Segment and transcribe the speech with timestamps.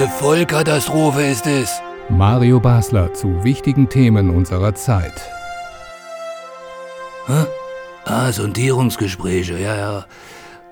[0.00, 1.82] Eine Vollkatastrophe ist es.
[2.08, 5.12] Mario Basler zu wichtigen Themen unserer Zeit.
[7.26, 7.44] Hä?
[8.06, 10.06] Ah, Sondierungsgespräche, ja, ja.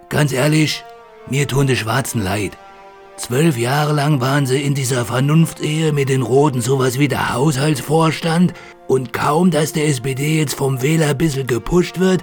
[0.09, 0.83] Ganz ehrlich,
[1.29, 2.57] mir tun die Schwarzen leid.
[3.19, 8.55] Zwölf Jahre lang waren sie in dieser Vernunftehe mit den Roten sowas wie der Haushaltsvorstand
[8.87, 12.23] und kaum, dass der SPD jetzt vom Wähler ein bisschen gepusht wird,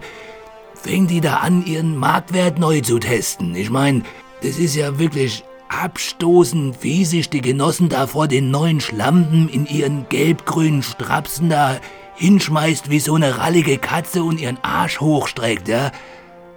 [0.73, 3.53] fängt die da an, ihren Marktwert neu zu testen.
[3.53, 4.01] Ich meine,
[4.41, 5.43] das ist ja wirklich
[5.83, 11.77] abstoßend, wie sich die Genossen da vor den neuen Schlampen in ihren gelb-grünen Strapsen da
[12.15, 15.91] hinschmeißt wie so eine rallige Katze und ihren Arsch hochstreckt, ja?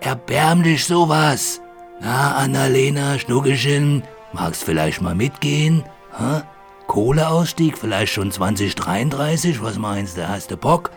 [0.00, 1.60] Erbärmlich sowas.
[2.00, 5.82] Na, Annalena, Schnuckelchen, magst vielleicht mal mitgehen?
[6.16, 6.42] Hä?
[6.86, 9.60] Kohleausstieg vielleicht schon 2033?
[9.62, 10.90] Was meinst du, hast du Bock?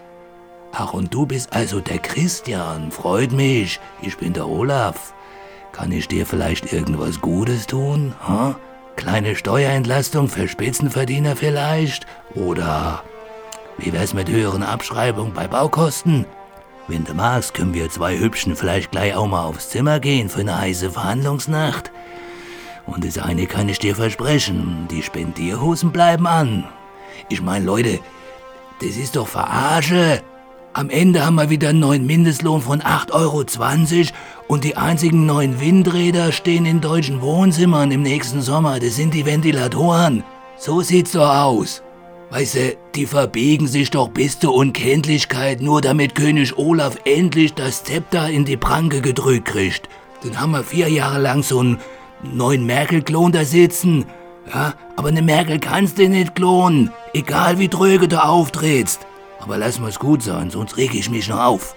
[0.73, 2.91] Ach, und du bist also der Christian.
[2.91, 3.79] Freut mich.
[4.01, 5.13] Ich bin der Olaf.
[5.71, 8.13] Kann ich dir vielleicht irgendwas Gutes tun?
[8.27, 8.55] Hä?
[8.95, 12.05] Kleine Steuerentlastung für Spitzenverdiener vielleicht?
[12.35, 13.03] Oder
[13.77, 16.25] wie wär's mit höheren Abschreibungen bei Baukosten?
[16.87, 20.41] Wenn du magst, können wir zwei Hübschen vielleicht gleich auch mal aufs Zimmer gehen für
[20.41, 21.91] eine heiße Verhandlungsnacht.
[22.85, 26.67] Und das eine kann ich dir versprechen, die Spendierhosen bleiben an.
[27.29, 27.99] Ich mein, Leute,
[28.81, 30.21] das ist doch Verarsche.
[30.73, 33.43] Am Ende haben wir wieder einen neuen Mindestlohn von 8,20 Euro
[34.47, 38.79] und die einzigen neuen Windräder stehen in deutschen Wohnzimmern im nächsten Sommer.
[38.79, 40.23] Das sind die Ventilatoren.
[40.57, 41.83] So sieht's doch aus.
[42.29, 47.83] Weißt du, die verbiegen sich doch bis zur Unkenntlichkeit, nur damit König Olaf endlich das
[47.83, 49.89] Zepter in die Pranke gedrückt kriegt.
[50.23, 51.79] Dann haben wir vier Jahre lang so einen
[52.23, 54.05] neuen Merkel-Klon da sitzen.
[54.53, 59.05] Ja, aber eine Merkel kannst du nicht klonen, egal wie tröge du auftrittst.
[59.41, 61.75] Aber lass mal's gut sein, sonst reg ich mich noch auf.